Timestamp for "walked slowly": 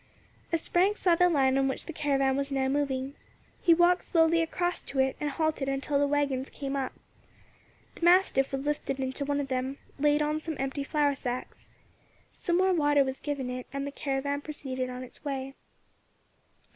3.71-4.41